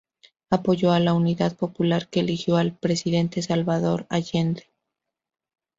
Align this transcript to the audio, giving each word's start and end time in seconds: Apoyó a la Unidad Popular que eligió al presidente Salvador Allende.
Apoyó 0.49 0.91
a 0.93 0.99
la 0.99 1.13
Unidad 1.13 1.55
Popular 1.55 2.07
que 2.07 2.21
eligió 2.21 2.57
al 2.57 2.73
presidente 2.75 3.43
Salvador 3.43 4.07
Allende. 4.09 4.65